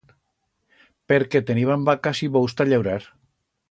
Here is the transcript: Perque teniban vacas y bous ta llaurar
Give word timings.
Perque 1.07 1.43
teniban 1.49 1.85
vacas 1.89 2.19
y 2.25 2.27
bous 2.35 2.53
ta 2.55 2.63
llaurar 2.69 3.03